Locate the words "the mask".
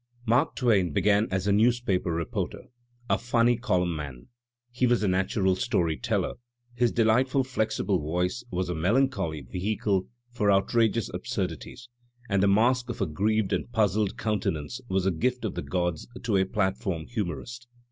12.41-12.89